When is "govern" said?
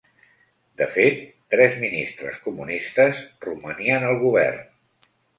4.23-4.65